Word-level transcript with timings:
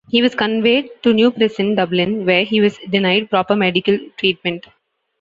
He 0.09 0.23
was 0.23 0.33
conveyed 0.33 0.89
to 1.03 1.13
New 1.13 1.29
Prison, 1.29 1.75
Dublin 1.75 2.25
where 2.25 2.43
he 2.43 2.59
was 2.59 2.79
denied 2.89 3.29
proper 3.29 3.55
medical 3.55 3.99
treatment. 4.17 4.65